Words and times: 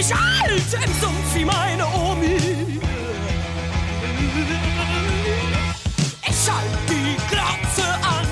mich 0.00 0.14
alt 0.14 0.72
im 0.72 0.92
Sumpf 0.98 1.34
wie 1.34 1.44
meine 1.44 1.84
Omi. 1.84 2.80
Ich 6.22 6.50
halt 6.50 6.70
die 6.88 7.16
Glatze 7.28 7.84
an. 8.02 8.26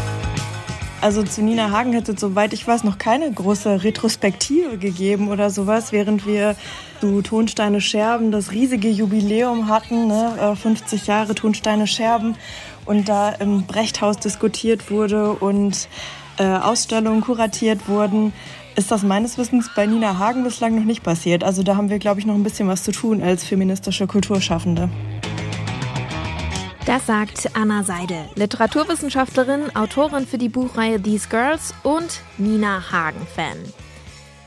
Also 1.03 1.23
zu 1.25 1.43
Nina 1.43 1.71
Hagen 1.71 1.93
hätte, 1.93 2.12
es, 2.12 2.21
soweit 2.21 2.55
ich 2.55 2.67
weiß, 2.67 2.85
noch 2.85 2.97
keine 2.97 3.31
große 3.31 3.85
Retrospektive 3.85 4.79
gegeben 4.79 5.29
oder 5.29 5.51
sowas, 5.51 5.93
während 5.93 6.27
wir 6.27 6.57
zu 7.01 7.21
Tonsteine 7.21 7.83
Scherben 7.83 8.33
das 8.33 8.53
riesige 8.53 8.89
Jubiläum 8.89 9.69
hatten, 9.69 10.07
ne? 10.07 10.39
Äh, 10.41 10.57
50 10.57 11.07
Jahre 11.07 11.35
Tonsteine 11.35 11.87
Scherben 11.87 12.37
und 12.87 13.11
da 13.11 13.29
im 13.29 13.67
Brechthaus 13.67 14.17
diskutiert 14.19 14.91
wurde 14.91 15.33
und 15.33 15.87
äh, 16.39 16.45
Ausstellungen 16.45 17.21
kuratiert 17.21 17.89
wurden, 17.89 18.33
ist 18.79 18.93
das 18.93 19.03
meines 19.03 19.37
Wissens 19.39 19.69
bei 19.75 19.87
Nina 19.87 20.19
Hagen 20.19 20.45
bislang 20.45 20.77
noch 20.77 20.85
nicht 20.85 21.03
passiert. 21.03 21.43
Also 21.43 21.65
da 21.65 21.75
haben 21.75 21.91
wir, 21.91 21.99
glaube 21.99 22.21
ich, 22.21 22.27
noch 22.27 22.37
ein 22.37 22.45
bisschen 22.45 22.69
was 22.69 22.85
zu 22.85 22.93
tun 22.93 23.21
als 23.21 23.43
feministische 23.43 24.07
Kulturschaffende. 24.07 24.89
Das 26.87 27.05
sagt 27.07 27.51
Anna 27.55 27.83
Seidel, 27.83 28.25
Literaturwissenschaftlerin, 28.37 29.75
Autorin 29.75 30.27
für 30.27 30.39
die 30.39 30.49
Buchreihe 30.49 31.03
These 31.03 31.29
Girls 31.29 31.75
und 31.83 32.20
Nina 32.39 32.93
Hagen-Fan. 32.93 33.59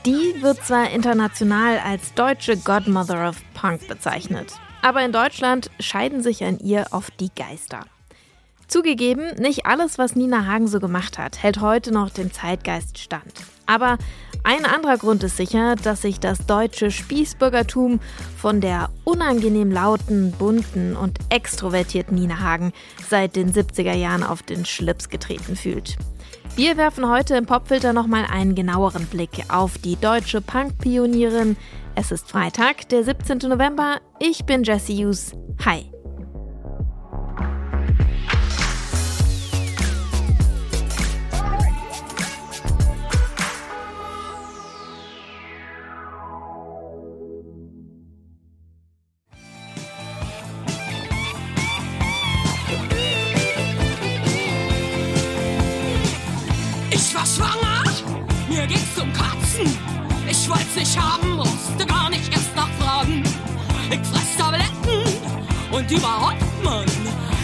Die 0.06 0.42
wird 0.42 0.64
zwar 0.64 0.90
international 0.90 1.78
als 1.78 2.14
deutsche 2.14 2.56
Godmother 2.56 3.28
of 3.28 3.36
Punk 3.52 3.86
bezeichnet, 3.86 4.54
aber 4.80 5.04
in 5.04 5.12
Deutschland 5.12 5.70
scheiden 5.78 6.22
sich 6.22 6.42
an 6.42 6.58
ihr 6.58 6.86
oft 6.90 7.20
die 7.20 7.30
Geister. 7.36 7.84
Zugegeben, 8.72 9.34
nicht 9.38 9.66
alles, 9.66 9.98
was 9.98 10.16
Nina 10.16 10.46
Hagen 10.46 10.66
so 10.66 10.80
gemacht 10.80 11.18
hat, 11.18 11.42
hält 11.42 11.60
heute 11.60 11.92
noch 11.92 12.08
dem 12.08 12.32
Zeitgeist 12.32 12.96
stand. 12.96 13.34
Aber 13.66 13.98
ein 14.44 14.64
anderer 14.64 14.96
Grund 14.96 15.22
ist 15.24 15.36
sicher, 15.36 15.76
dass 15.76 16.00
sich 16.00 16.20
das 16.20 16.46
deutsche 16.46 16.90
Spießbürgertum 16.90 18.00
von 18.34 18.62
der 18.62 18.88
unangenehm 19.04 19.70
lauten, 19.70 20.32
bunten 20.32 20.96
und 20.96 21.18
extrovertierten 21.28 22.14
Nina 22.14 22.40
Hagen 22.40 22.72
seit 23.06 23.36
den 23.36 23.52
70er 23.52 23.92
Jahren 23.92 24.22
auf 24.22 24.42
den 24.42 24.64
Schlips 24.64 25.10
getreten 25.10 25.54
fühlt. 25.54 25.98
Wir 26.56 26.78
werfen 26.78 27.10
heute 27.10 27.36
im 27.36 27.44
Popfilter 27.44 27.92
nochmal 27.92 28.24
einen 28.24 28.54
genaueren 28.54 29.04
Blick 29.04 29.44
auf 29.50 29.76
die 29.76 29.96
deutsche 29.96 30.40
Punk-Pionierin. 30.40 31.58
Es 31.94 32.10
ist 32.10 32.30
Freitag, 32.30 32.88
der 32.88 33.04
17. 33.04 33.50
November. 33.50 34.00
Ich 34.18 34.46
bin 34.46 34.64
Jessie 34.64 35.04
Hughes. 35.04 35.32
Hi. 35.62 35.91
Schwanger, 57.34 57.84
mir 58.48 58.66
ging's 58.66 58.94
zum 58.94 59.12
Kotzen. 59.12 59.66
Ich 60.28 60.48
wollt's 60.48 60.76
nicht 60.76 60.98
haben, 60.98 61.36
musste 61.36 61.86
gar 61.86 62.10
nicht 62.10 62.32
erst 62.32 62.54
nachfragen. 62.54 63.22
Ich 63.90 64.00
fress 64.08 64.36
Tabletten 64.36 65.02
und 65.70 65.90
überhaupt, 65.90 66.42
Mann, 66.62 66.86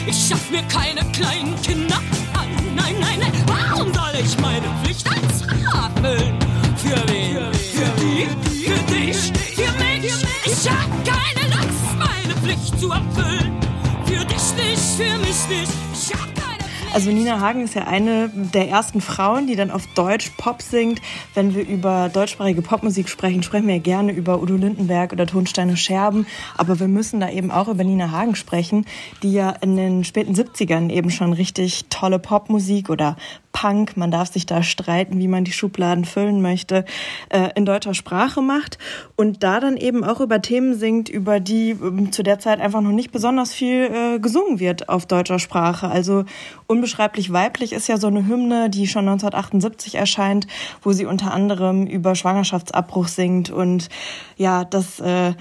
ich 0.06 0.28
schaff 0.28 0.50
mir 0.50 0.62
keine 0.64 1.00
kleinen 1.12 1.60
Kinder 1.62 1.96
an. 2.34 2.48
Nein, 2.74 2.96
nein, 3.00 3.20
nein, 3.20 3.32
warum 3.46 3.92
soll 3.92 4.14
ich 4.22 4.38
meine 4.40 4.66
Pflicht 4.82 5.06
als 5.08 5.42
erfüllen? 5.42 6.38
Für 6.76 7.08
wen? 7.08 7.52
Für 7.52 7.90
die? 8.00 8.28
Für 8.64 8.92
dich? 8.92 9.32
Für 9.54 9.72
mich? 9.78 10.12
Ich 10.44 10.70
hab 10.70 10.88
keine 11.04 11.48
Lust, 11.54 11.98
meine 11.98 12.34
Pflicht 12.42 12.78
zu 12.80 12.90
erfüllen. 12.90 13.60
Für 14.04 14.24
dich 14.24 14.54
nicht, 14.56 14.82
für 14.96 15.18
mich 15.18 15.48
nicht. 15.48 15.72
Ich 15.92 16.12
hab 16.14 16.47
also 16.94 17.10
Nina 17.10 17.40
Hagen 17.40 17.62
ist 17.62 17.74
ja 17.74 17.86
eine 17.86 18.30
der 18.34 18.68
ersten 18.68 19.00
Frauen, 19.00 19.46
die 19.46 19.56
dann 19.56 19.70
auf 19.70 19.86
Deutsch 19.94 20.30
Pop 20.36 20.62
singt. 20.62 21.00
Wenn 21.34 21.54
wir 21.54 21.66
über 21.66 22.08
deutschsprachige 22.08 22.62
Popmusik 22.62 23.08
sprechen, 23.08 23.42
sprechen 23.42 23.66
wir 23.66 23.76
ja 23.76 23.82
gerne 23.82 24.12
über 24.12 24.40
Udo 24.40 24.56
Lindenberg 24.56 25.12
oder 25.12 25.26
Tonsteine 25.26 25.76
Scherben. 25.76 26.26
Aber 26.56 26.80
wir 26.80 26.88
müssen 26.88 27.20
da 27.20 27.30
eben 27.30 27.50
auch 27.50 27.68
über 27.68 27.84
Nina 27.84 28.10
Hagen 28.10 28.34
sprechen, 28.34 28.86
die 29.22 29.32
ja 29.32 29.50
in 29.50 29.76
den 29.76 30.04
späten 30.04 30.34
70ern 30.34 30.90
eben 30.90 31.10
schon 31.10 31.32
richtig 31.32 31.86
tolle 31.90 32.18
Popmusik 32.18 32.90
oder 32.90 33.16
Punk, 33.52 33.96
man 33.96 34.10
darf 34.10 34.32
sich 34.32 34.46
da 34.46 34.62
streiten, 34.62 35.18
wie 35.18 35.28
man 35.28 35.44
die 35.44 35.52
Schubladen 35.52 36.04
füllen 36.04 36.42
möchte, 36.42 36.84
äh, 37.30 37.50
in 37.54 37.64
deutscher 37.64 37.94
Sprache 37.94 38.40
macht 38.40 38.78
und 39.16 39.42
da 39.42 39.60
dann 39.60 39.76
eben 39.76 40.04
auch 40.04 40.20
über 40.20 40.40
Themen 40.40 40.74
singt, 40.74 41.08
über 41.08 41.40
die 41.40 41.70
ähm, 41.70 42.12
zu 42.12 42.22
der 42.22 42.38
Zeit 42.38 42.60
einfach 42.60 42.80
noch 42.80 42.92
nicht 42.92 43.10
besonders 43.10 43.52
viel 43.52 43.90
äh, 43.92 44.18
gesungen 44.20 44.60
wird 44.60 44.88
auf 44.88 45.06
deutscher 45.06 45.38
Sprache. 45.38 45.88
Also 45.88 46.24
Unbeschreiblich 46.70 47.32
weiblich 47.32 47.72
ist 47.72 47.88
ja 47.88 47.96
so 47.96 48.08
eine 48.08 48.26
Hymne, 48.26 48.68
die 48.68 48.86
schon 48.86 49.08
1978 49.08 49.94
erscheint, 49.94 50.46
wo 50.82 50.92
sie 50.92 51.06
unter 51.06 51.32
anderem 51.32 51.86
über 51.86 52.14
Schwangerschaftsabbruch 52.14 53.08
singt 53.08 53.48
und 53.48 53.88
ja, 54.36 54.64
das 54.64 55.00
äh, 55.00 55.32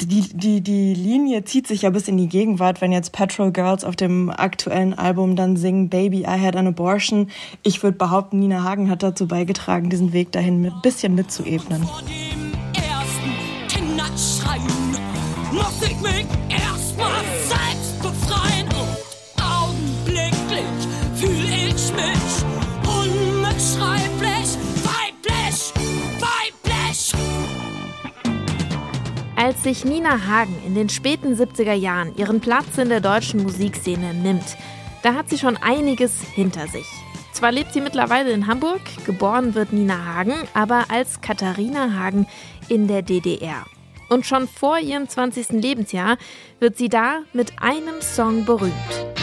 die, 0.00 0.20
die, 0.32 0.60
die 0.60 0.94
Linie 0.94 1.44
zieht 1.44 1.66
sich 1.66 1.82
ja 1.82 1.90
bis 1.90 2.06
in 2.06 2.16
die 2.16 2.28
Gegenwart, 2.28 2.80
wenn 2.80 2.92
jetzt 2.92 3.12
Petrol 3.12 3.50
Girls 3.50 3.84
auf 3.84 3.96
dem 3.96 4.30
aktuellen 4.30 4.94
Album 4.94 5.34
dann 5.34 5.56
singen 5.56 5.88
Baby, 5.88 6.20
I 6.20 6.40
had 6.40 6.54
an 6.54 6.68
abortion. 6.68 7.30
Ich 7.64 7.82
würde 7.82 7.98
behaupten, 7.98 8.38
Nina 8.38 8.62
Hagen 8.62 8.90
hat 8.90 9.02
dazu 9.02 9.26
beigetragen, 9.26 9.90
diesen 9.90 10.12
Weg 10.12 10.30
dahin 10.32 10.66
ein 10.66 10.72
bisschen 10.82 11.14
mitzuebnen. 11.16 11.82
Vor 11.82 12.02
dem 12.02 12.52
ersten 12.74 13.28
Als 29.58 29.64
sich 29.64 29.84
Nina 29.84 30.28
Hagen 30.28 30.54
in 30.64 30.76
den 30.76 30.88
späten 30.88 31.34
70er 31.34 31.72
Jahren 31.72 32.14
ihren 32.16 32.38
Platz 32.40 32.78
in 32.78 32.90
der 32.90 33.00
deutschen 33.00 33.42
Musikszene 33.42 34.14
nimmt, 34.14 34.56
da 35.02 35.14
hat 35.14 35.28
sie 35.28 35.36
schon 35.36 35.56
einiges 35.56 36.12
hinter 36.22 36.68
sich. 36.68 36.86
Zwar 37.32 37.50
lebt 37.50 37.72
sie 37.72 37.80
mittlerweile 37.80 38.30
in 38.30 38.46
Hamburg, 38.46 38.80
geboren 39.04 39.56
wird 39.56 39.72
Nina 39.72 40.04
Hagen, 40.04 40.34
aber 40.54 40.84
als 40.90 41.22
Katharina 41.22 41.92
Hagen 41.92 42.28
in 42.68 42.86
der 42.86 43.02
DDR. 43.02 43.64
Und 44.08 44.26
schon 44.26 44.46
vor 44.46 44.78
ihrem 44.78 45.08
20. 45.08 45.48
Lebensjahr 45.60 46.18
wird 46.60 46.76
sie 46.76 46.88
da 46.88 47.22
mit 47.32 47.60
einem 47.60 48.00
Song 48.00 48.44
berühmt. 48.44 49.17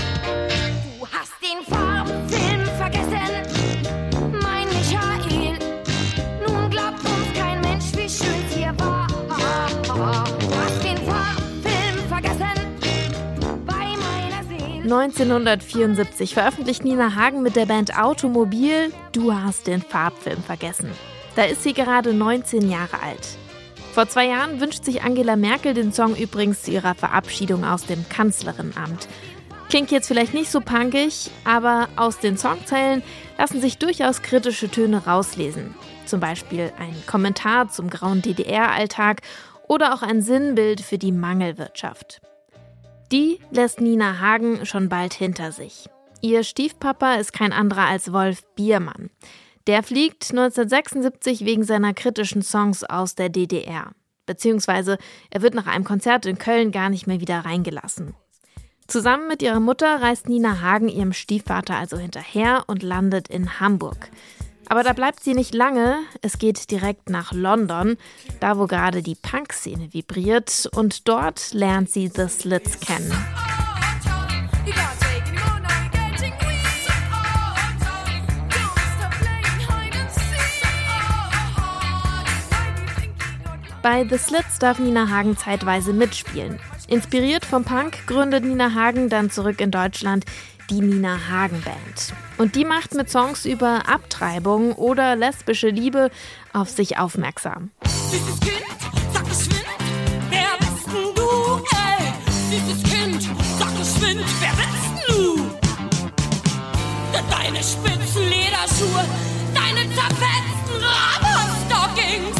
...1974 14.85 16.33
veröffentlicht 16.33 16.83
Nina 16.83 17.15
Hagen 17.15 17.41
mit 17.41 17.55
der 17.55 17.65
Band 17.65 17.97
Automobil 17.97 18.93
Du 19.13 19.33
hast 19.33 19.65
den 19.65 19.81
Farbfilm 19.81 20.43
vergessen. 20.43 20.91
Da 21.35 21.45
ist 21.45 21.63
sie 21.63 21.73
gerade 21.73 22.13
19 22.13 22.69
Jahre 22.69 23.01
alt. 23.01 23.27
Vor 23.93 24.07
zwei 24.07 24.27
Jahren 24.27 24.59
wünscht 24.59 24.83
sich 24.83 25.01
Angela 25.01 25.37
Merkel 25.37 25.73
den 25.73 25.91
Song 25.91 26.15
übrigens 26.15 26.61
zu 26.61 26.71
ihrer 26.71 26.93
Verabschiedung 26.93 27.65
aus 27.65 27.85
dem 27.85 28.07
Kanzlerinnenamt. 28.09 29.07
Klingt 29.69 29.89
jetzt 29.89 30.07
vielleicht 30.07 30.35
nicht 30.35 30.51
so 30.51 30.61
punkig, 30.61 31.31
aber 31.45 31.89
aus 31.95 32.19
den 32.19 32.37
Songzeilen 32.37 33.01
lassen 33.39 33.61
sich 33.61 33.79
durchaus 33.79 34.21
kritische 34.21 34.69
Töne 34.69 35.05
rauslesen. 35.05 35.73
Zum 36.05 36.19
Beispiel 36.19 36.71
ein 36.77 36.95
Kommentar 37.07 37.69
zum 37.69 37.89
grauen 37.89 38.21
DDR-Alltag 38.21 39.21
oder 39.67 39.95
auch 39.95 40.03
ein 40.03 40.21
Sinnbild 40.21 40.81
für 40.81 40.99
die 40.99 41.11
Mangelwirtschaft. 41.11 42.21
Die 43.11 43.39
lässt 43.51 43.81
Nina 43.81 44.19
Hagen 44.19 44.65
schon 44.65 44.89
bald 44.89 45.13
hinter 45.13 45.51
sich. 45.51 45.87
Ihr 46.21 46.43
Stiefpapa 46.43 47.15
ist 47.15 47.33
kein 47.33 47.53
anderer 47.53 47.85
als 47.85 48.11
Wolf 48.11 48.43
Biermann. 48.55 49.11
Der 49.67 49.83
fliegt 49.83 50.31
1976 50.31 51.45
wegen 51.45 51.63
seiner 51.63 51.93
kritischen 51.93 52.41
Songs 52.41 52.83
aus 52.83 53.15
der 53.15 53.29
DDR. 53.29 53.91
Beziehungsweise 54.25 54.97
er 55.29 55.41
wird 55.41 55.53
nach 55.53 55.67
einem 55.67 55.83
Konzert 55.83 56.25
in 56.25 56.37
Köln 56.37 56.71
gar 56.71 56.89
nicht 56.89 57.05
mehr 57.05 57.19
wieder 57.19 57.39
reingelassen. 57.39 58.15
Zusammen 58.87 59.27
mit 59.27 59.41
ihrer 59.41 59.59
Mutter 59.59 60.01
reist 60.01 60.29
Nina 60.29 60.61
Hagen 60.61 60.89
ihrem 60.89 61.13
Stiefvater 61.13 61.75
also 61.75 61.97
hinterher 61.97 62.63
und 62.67 62.83
landet 62.83 63.27
in 63.27 63.59
Hamburg. 63.59 64.09
Aber 64.67 64.83
da 64.83 64.93
bleibt 64.93 65.23
sie 65.23 65.33
nicht 65.33 65.53
lange. 65.53 65.99
Es 66.21 66.37
geht 66.39 66.71
direkt 66.71 67.09
nach 67.09 67.31
London, 67.31 67.97
da 68.39 68.57
wo 68.57 68.65
gerade 68.65 69.01
die 69.01 69.15
Punk-Szene 69.15 69.93
vibriert. 69.93 70.69
Und 70.73 71.07
dort 71.07 71.53
lernt 71.53 71.89
sie 71.89 72.11
The 72.13 72.27
Slits 72.27 72.79
kennen. 72.79 73.11
Bei 83.81 84.03
The 84.03 84.17
Slits 84.17 84.57
darf 84.57 84.79
Nina 84.79 85.09
Hagen 85.09 85.37
zeitweise 85.37 85.93
mitspielen. 85.93 86.59
Inspiriert 86.87 87.45
vom 87.45 87.63
Punk 87.63 88.07
gründet 88.07 88.43
Nina 88.43 88.73
Hagen 88.73 89.09
dann 89.09 89.29
zurück 89.29 89.61
in 89.61 89.69
Deutschland 89.69 90.25
die 90.71 90.81
Nina 90.81 91.29
Hagen 91.29 91.61
Band. 91.61 92.13
Und 92.37 92.55
die 92.55 92.65
macht 92.65 92.93
mit 92.93 93.09
Songs 93.09 93.45
über 93.45 93.87
Abtreibung 93.87 94.73
oder 94.73 95.15
lesbische 95.15 95.69
Liebe 95.69 96.11
auf 96.53 96.69
sich 96.69 96.97
aufmerksam. 96.97 97.71
Süßes 98.11 98.39
Kind, 98.41 98.65
sag 99.13 99.23
geschwind, 99.25 99.65
wer 100.29 100.57
bist 100.59 100.87
denn 100.87 101.15
du? 101.15 101.63
Ey, 101.71 102.59
süßes 102.59 102.83
Kind, 102.91 103.29
sag 103.57 103.77
geschwind, 103.77 104.25
wer 104.41 104.51
bist 104.51 105.07
denn 105.07 105.15
du? 105.15 105.49
Deine 107.29 107.57
spitzen 107.63 108.23
Lederschuhe, 108.29 109.05
deine 109.53 109.89
zerfetzten 109.95 110.83
Rubber-Stockings, 110.83 112.37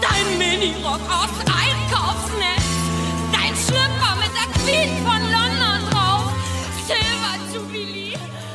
dein 0.00 0.38
Minirock 0.38 1.00
aus 1.10 1.55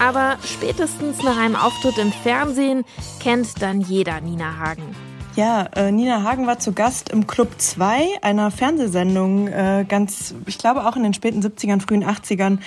Aber 0.01 0.39
spätestens 0.43 1.21
nach 1.21 1.37
einem 1.37 1.55
Auftritt 1.55 1.99
im 1.99 2.11
Fernsehen 2.11 2.85
kennt 3.21 3.61
dann 3.61 3.81
jeder 3.81 4.19
Nina 4.19 4.57
Hagen. 4.57 5.10
Ja, 5.37 5.69
äh, 5.77 5.93
Nina 5.93 6.23
Hagen 6.23 6.45
war 6.45 6.59
zu 6.59 6.73
Gast 6.73 7.07
im 7.07 7.25
Club 7.25 7.53
2, 7.57 8.19
einer 8.21 8.51
Fernsehsendung, 8.51 9.47
äh, 9.47 9.85
ganz, 9.87 10.35
ich 10.45 10.57
glaube 10.57 10.85
auch 10.85 10.97
in 10.97 11.03
den 11.03 11.13
späten 11.13 11.41
70ern, 11.41 11.79
frühen 11.79 12.03
80ern, 12.03 12.57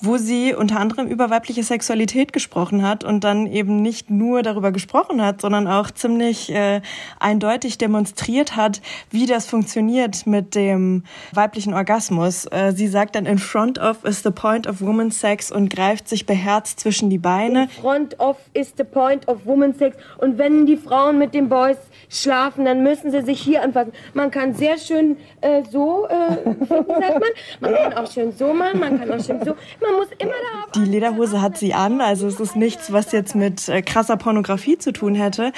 wo 0.00 0.16
sie 0.16 0.52
unter 0.52 0.80
anderem 0.80 1.06
über 1.06 1.30
weibliche 1.30 1.62
Sexualität 1.62 2.32
gesprochen 2.32 2.82
hat 2.82 3.04
und 3.04 3.22
dann 3.22 3.46
eben 3.46 3.82
nicht 3.82 4.10
nur 4.10 4.42
darüber 4.42 4.72
gesprochen 4.72 5.22
hat, 5.22 5.40
sondern 5.40 5.68
auch 5.68 5.92
ziemlich 5.92 6.52
äh, 6.52 6.80
eindeutig 7.20 7.78
demonstriert 7.78 8.56
hat, 8.56 8.82
wie 9.10 9.26
das 9.26 9.46
funktioniert 9.46 10.26
mit 10.26 10.56
dem 10.56 11.04
weiblichen 11.32 11.72
Orgasmus. 11.72 12.46
Äh, 12.46 12.72
sie 12.74 12.88
sagt 12.88 13.14
dann, 13.14 13.26
in 13.26 13.38
front 13.38 13.78
of 13.78 14.02
is 14.02 14.24
the 14.24 14.32
point 14.32 14.66
of 14.66 14.80
woman's 14.80 15.20
sex 15.20 15.52
und 15.52 15.70
greift 15.70 16.08
sich 16.08 16.26
beherzt 16.26 16.80
zwischen 16.80 17.10
die 17.10 17.18
Beine. 17.18 17.68
Front 17.80 18.18
of 18.18 18.38
is 18.54 18.74
the 18.76 18.82
point 18.82 19.28
of 19.28 19.46
woman's 19.46 19.78
sex. 19.78 19.96
Und 20.16 20.36
wenn 20.36 20.66
die 20.66 20.76
Frauen 20.76 21.16
mit 21.18 21.32
den 21.32 21.48
Boys 21.48 21.76
schlafen, 22.08 22.64
dann 22.64 22.82
müssen 22.82 23.10
sie 23.10 23.22
sich 23.22 23.40
hier 23.40 23.62
anfassen. 23.62 23.92
Man 24.14 24.30
kann 24.30 24.54
sehr 24.54 24.78
schön 24.78 25.16
äh, 25.40 25.62
so, 25.70 26.06
äh, 26.08 26.36
sagt 26.68 26.88
man. 26.88 27.30
Man 27.60 27.74
kann 27.74 27.92
auch 27.94 28.10
schön 28.10 28.32
so 28.32 28.52
machen, 28.52 28.80
man 28.80 28.98
kann 28.98 29.10
auch 29.10 29.24
schön 29.24 29.38
so. 29.44 29.54
Man 29.80 29.94
muss 29.96 30.08
immer 30.18 30.32
da. 30.32 30.80
Die 30.80 30.86
Lederhose 30.86 31.40
hat 31.42 31.58
sie 31.58 31.74
an, 31.74 32.00
also 32.00 32.26
es 32.26 32.40
ist 32.40 32.56
nichts, 32.56 32.92
was 32.92 33.12
jetzt 33.12 33.34
mit 33.34 33.68
äh, 33.68 33.82
krasser 33.82 34.16
Pornografie 34.16 34.78
zu 34.78 34.92
tun 34.92 35.14
hätte. 35.14 35.52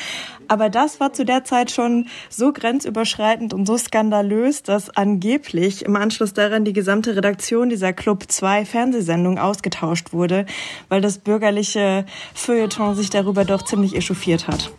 Aber 0.49 0.69
das 0.69 0.99
war 0.99 1.12
zu 1.12 1.25
der 1.25 1.44
Zeit 1.44 1.70
schon 1.70 2.08
so 2.29 2.52
grenzüberschreitend 2.52 3.55
und 3.55 3.67
so 3.67 3.76
skandalös, 3.76 4.62
dass 4.62 4.91
angeblich 4.97 5.85
im 5.85 5.94
Anschluss 5.94 6.32
daran 6.32 6.64
die 6.64 6.73
gesamte 6.73 7.14
Redaktion 7.14 7.69
dieser 7.69 7.93
Club 7.93 8.25
2 8.26 8.64
Fernsehsendung 8.64 9.38
ausgetauscht 9.38 10.12
wurde, 10.12 10.47
weil 10.88 11.00
das 11.00 11.19
bürgerliche 11.19 12.05
Feuilleton 12.35 12.97
sich 12.97 13.11
darüber 13.11 13.44
doch 13.44 13.62
ziemlich 13.62 13.94
echauffiert 13.94 14.49
hat. 14.49 14.73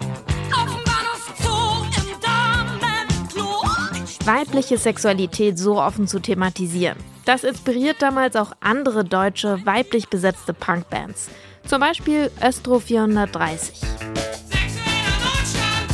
Weibliche 4.25 4.77
Sexualität 4.77 5.57
so 5.57 5.81
offen 5.81 6.07
zu 6.07 6.19
thematisieren. 6.19 6.97
Das 7.25 7.43
inspiriert 7.43 8.03
damals 8.03 8.35
auch 8.35 8.51
andere 8.59 9.03
deutsche 9.03 9.65
weiblich 9.65 10.09
besetzte 10.09 10.53
Punkbands. 10.53 11.29
Zum 11.65 11.79
Beispiel 11.79 12.29
Östro 12.39 12.79
430. 12.79 13.79
Sexueller 13.79 15.17
Notstand. 15.23 15.91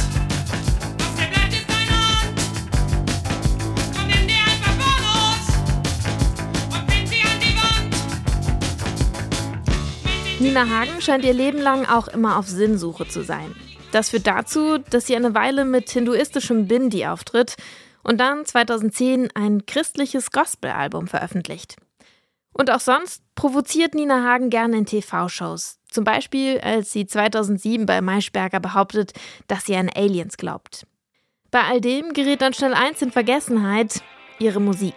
Auf 1.00 1.16
der 1.18 1.28
Blatt 1.28 1.54
ist 1.54 1.70
dein 1.70 1.88
Ort. 1.96 2.34
Komm, 3.96 4.08
nimm 4.08 4.28
dir 4.28 4.44
ein 4.44 4.60
paar 4.62 4.76
Pornos 4.78 5.48
und 6.76 6.88
bind 6.88 7.08
sie 7.08 7.22
an 7.22 7.40
die 7.40 7.56
Wand. 10.36 10.42
Nina 10.42 10.68
Hagen 10.68 11.00
scheint 11.00 11.24
ihr 11.24 11.34
Leben 11.34 11.60
lang 11.60 11.86
auch 11.86 12.10
immer 12.10 12.38
auf 12.38 12.48
Sinnsuche 12.48 13.08
zu 13.08 13.24
sein. 13.24 13.56
Das 13.94 14.10
führt 14.10 14.28
dazu, 14.28 14.80
dass 14.80 15.08
sie 15.08 15.16
eine 15.16 15.34
Weile 15.34 15.64
mit 15.64 15.90
hinduistischem 15.90 16.68
Bindi 16.68 17.06
auftritt 17.06 17.56
und 18.08 18.20
dann 18.20 18.46
2010 18.46 19.30
ein 19.36 19.66
christliches 19.66 20.32
Gospel-Album 20.32 21.08
veröffentlicht. 21.08 21.76
Und 22.54 22.72
auch 22.72 22.80
sonst 22.80 23.22
provoziert 23.36 23.94
Nina 23.94 24.24
Hagen 24.24 24.50
gerne 24.50 24.78
in 24.78 24.86
TV-Shows. 24.86 25.80
Zum 25.92 26.04
Beispiel, 26.04 26.60
als 26.60 26.92
sie 26.92 27.06
2007 27.06 27.86
bei 27.86 28.02
Maischberger 28.02 28.60
behauptet, 28.60 29.14
dass 29.48 29.66
sie 29.66 29.76
an 29.76 29.90
Aliens 29.94 30.38
glaubt. 30.38 30.88
Bei 31.52 31.64
all 31.64 31.82
dem 31.82 32.14
gerät 32.14 32.42
dann 32.42 32.54
schnell 32.54 32.74
eins 32.74 33.02
in 33.02 33.12
Vergessenheit: 33.12 34.02
ihre 34.40 34.62
Musik. 34.62 34.96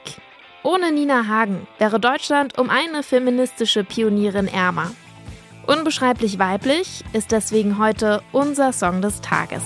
Ohne 0.62 0.92
Nina 0.92 1.26
Hagen 1.26 1.66
wäre 1.78 2.00
Deutschland 2.00 2.58
um 2.58 2.70
eine 2.70 3.02
feministische 3.02 3.82
Pionierin 3.82 4.48
ärmer. 4.48 4.90
Unbeschreiblich 5.66 6.38
weiblich 6.38 7.04
ist 7.12 7.32
deswegen 7.32 7.78
heute 7.78 8.22
unser 8.32 8.72
Song 8.72 9.02
des 9.02 9.20
Tages. 9.20 9.62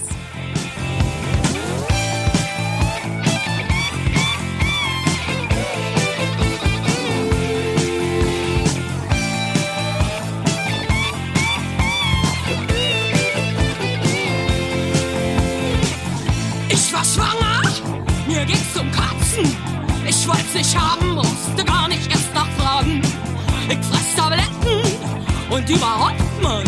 Und 25.64 25.76
überhaupt, 25.76 26.42
Mann. 26.42 26.64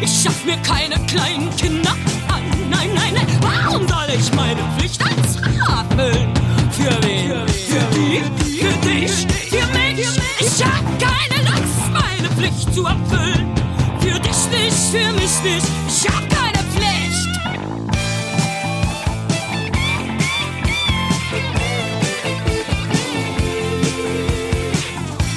Ich 0.00 0.22
schaff 0.22 0.44
mir 0.44 0.56
keine 0.58 0.96
kleinen 1.06 1.54
Kinder 1.56 1.92
an. 2.28 2.42
Nein, 2.70 2.90
nein, 2.94 3.14
nein, 3.14 3.26
warum 3.40 3.88
soll 3.88 4.08
ich 4.18 4.32
meine 4.34 4.60
Pflicht 4.76 5.00
als 5.02 5.36
erfüllen? 5.36 6.32
Für 6.70 7.02
wen? 7.02 7.48
Für 7.48 7.80
die? 7.94 8.22
Für 8.58 8.72
dich? 8.86 9.26
Für 9.48 9.66
mich? 9.78 10.06
Ich 10.38 10.64
hab 10.64 10.84
keine 10.98 11.42
Lust, 11.44 11.90
meine 11.92 12.28
Pflicht 12.36 12.74
zu 12.74 12.84
erfüllen. 12.84 13.54
Für 14.00 14.20
dich 14.20 14.50
nicht, 14.50 14.76
für 14.90 15.12
mich 15.12 15.42
nicht. 15.42 15.66
Ich 15.88 16.08
hab 16.08 16.28
keine 16.28 16.62
Pflicht. 16.72 17.28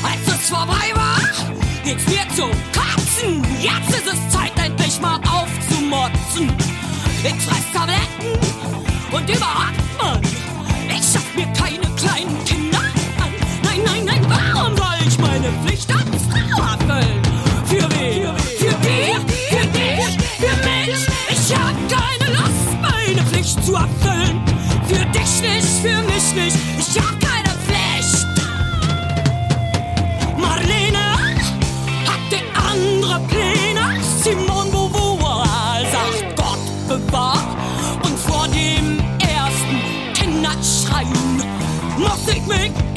Als 0.03 0.35
es 0.35 0.49
vorbei 0.49 0.91
war, 0.95 1.19
geht's 1.83 2.05
mir 2.07 2.27
zum 2.35 2.51
Kotzen. 3.19 3.43
Jetzt 3.61 3.89
ist 3.89 4.13
es 4.13 4.29
Zeit, 4.33 4.51
endlich 4.63 4.99
mal 5.01 5.19
aufzumotzen. 5.29 6.51
Ich 7.23 7.43
fress 7.43 7.65
Tabletten 7.73 8.39
und 9.11 9.29
überhaupt, 9.29 9.73
Mann. 10.01 10.21
Ich 10.89 11.11
schaff 11.11 11.25
mir 11.35 11.47
keine 11.53 11.87
kleinen 11.95 12.43
Kinder 12.45 12.79
an. 12.79 13.33
Nein, 13.63 13.81
nein, 13.85 14.05
nein, 14.05 14.25
warum 14.27 14.75
soll 14.75 15.07
ich 15.07 15.17
meine 15.19 15.51
Pflicht 15.63 15.91
als 15.91 16.23
Frau 16.29 16.63
erfüllen? 16.63 17.21
Für 17.65 17.89
wen? 17.99 18.37
Für 18.57 18.75
die? 18.85 19.15
Für 19.49 19.67
dich? 19.67 20.17
Für 20.37 20.55
mich? 20.67 21.07
Ich 21.29 21.55
hab 21.55 21.75
keine 21.89 22.37
Lust, 22.37 22.81
meine 22.81 23.21
Pflicht 23.27 23.63
zu 23.65 23.75
erfüllen. 23.75 24.41
Für 24.87 25.05
dich 25.05 25.41
nicht, 25.41 25.67
für 25.81 26.01
mich 26.03 26.33
nicht. 26.35 26.57
Ich 26.79 26.99
hab 26.99 27.18
muss 42.49 42.88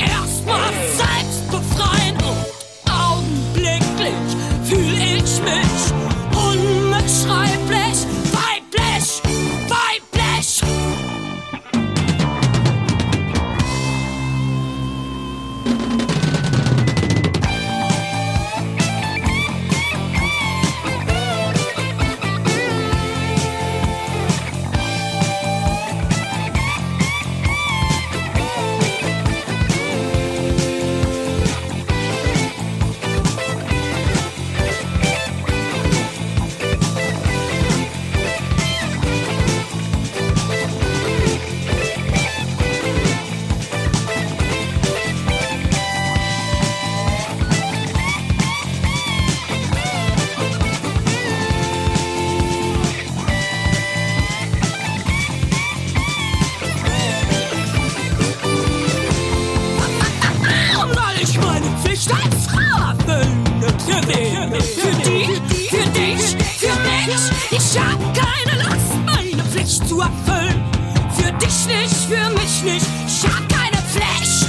mich 72.63 72.75
nicht, 72.75 72.87
ich 73.07 73.25
hab 73.25 73.49
keine 73.49 73.77
Pflicht. 73.89 74.49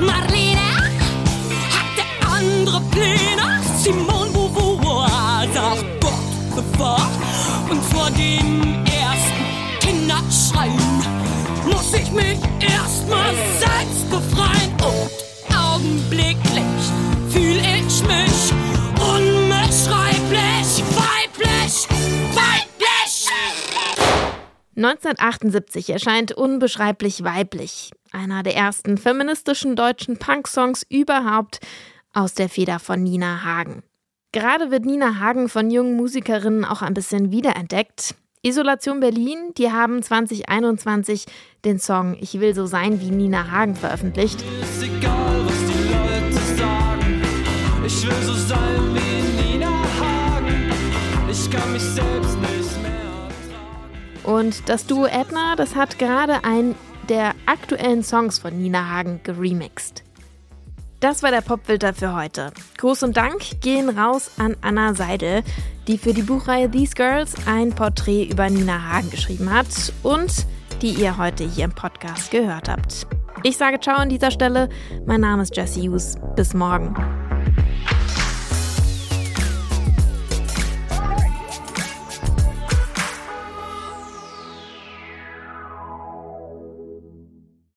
Marlene 0.00 0.60
hatte 1.74 2.04
andere 2.30 2.80
Pläne. 2.90 3.60
Simone 3.82 4.30
Beauvoir 4.30 5.46
sagt 5.52 5.84
Gott 6.00 6.54
bevor. 6.54 7.00
Und 7.70 7.82
vor 7.84 8.10
dem 8.10 8.84
ersten 8.84 9.44
Kinderschreien 9.80 11.02
muss 11.70 11.92
ich 11.94 12.10
mich 12.10 12.38
erstmal 12.60 13.34
selbst 13.58 14.10
befreien. 14.10 14.72
Und 14.82 15.56
augenblicklich 15.56 16.55
1978 24.76 25.88
erscheint 25.88 26.32
Unbeschreiblich 26.32 27.24
weiblich, 27.24 27.92
einer 28.12 28.42
der 28.42 28.54
ersten 28.54 28.98
feministischen 28.98 29.74
deutschen 29.74 30.18
Punk-Songs 30.18 30.84
überhaupt 30.90 31.60
aus 32.12 32.34
der 32.34 32.50
Feder 32.50 32.78
von 32.78 33.02
Nina 33.02 33.42
Hagen. 33.42 33.82
Gerade 34.32 34.70
wird 34.70 34.84
Nina 34.84 35.18
Hagen 35.18 35.48
von 35.48 35.70
jungen 35.70 35.96
Musikerinnen 35.96 36.66
auch 36.66 36.82
ein 36.82 36.92
bisschen 36.92 37.30
wiederentdeckt. 37.30 38.16
Isolation 38.42 39.00
Berlin, 39.00 39.54
die 39.56 39.72
haben 39.72 40.02
2021 40.02 41.24
den 41.64 41.78
Song 41.78 42.14
Ich 42.20 42.38
will 42.38 42.54
so 42.54 42.66
sein 42.66 43.00
wie 43.00 43.10
Nina 43.10 43.50
Hagen 43.50 43.76
veröffentlicht. 43.76 44.44
Ist 44.60 44.82
egal, 44.82 45.46
was 45.46 45.58
die 45.72 45.88
Leute 45.88 46.58
sagen. 46.58 47.22
Ich 47.86 48.06
will 48.06 48.22
so 48.22 48.34
sein 48.34 48.94
wie 48.94 49.52
Nina 49.52 49.72
Hagen. 50.00 50.70
Ich 51.30 51.50
kann 51.50 51.72
mich 51.72 51.82
selbst 51.82 52.38
nicht. 52.40 52.55
Und 54.26 54.68
das 54.68 54.86
Duo 54.86 55.06
Edna, 55.06 55.54
das 55.56 55.74
hat 55.76 55.98
gerade 55.98 56.44
einen 56.44 56.74
der 57.08 57.34
aktuellen 57.46 58.02
Songs 58.02 58.40
von 58.40 58.60
Nina 58.60 58.90
Hagen 58.90 59.20
geremixed. 59.22 60.02
Das 61.00 61.22
war 61.22 61.30
der 61.30 61.42
Popfilter 61.42 61.94
für 61.94 62.14
heute. 62.14 62.52
Gruß 62.78 63.04
und 63.04 63.16
Dank 63.16 63.60
gehen 63.60 63.88
raus 63.88 64.32
an 64.38 64.56
Anna 64.62 64.94
Seidel, 64.94 65.42
die 65.86 65.98
für 65.98 66.12
die 66.12 66.22
Buchreihe 66.22 66.70
These 66.70 66.94
Girls 66.94 67.34
ein 67.46 67.70
Porträt 67.70 68.24
über 68.24 68.50
Nina 68.50 68.92
Hagen 68.92 69.10
geschrieben 69.10 69.52
hat 69.52 69.68
und 70.02 70.46
die 70.82 70.90
ihr 70.90 71.16
heute 71.16 71.44
hier 71.44 71.66
im 71.66 71.72
Podcast 71.72 72.30
gehört 72.30 72.68
habt. 72.68 73.06
Ich 73.44 73.56
sage 73.56 73.78
Ciao 73.78 73.96
an 73.96 74.08
dieser 74.08 74.30
Stelle. 74.30 74.68
Mein 75.06 75.20
Name 75.20 75.42
ist 75.42 75.56
Jesse 75.56 75.80
Hughes. 75.80 76.16
Bis 76.34 76.52
morgen. 76.54 76.96